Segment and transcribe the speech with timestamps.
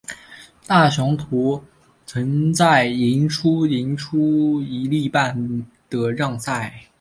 [0.65, 1.63] 大雄图
[2.07, 6.73] 曾在赢出赢出一哩半的让赛。